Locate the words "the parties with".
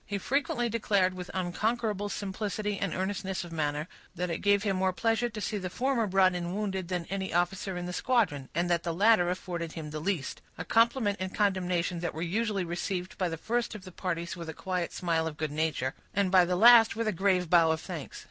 13.83-14.49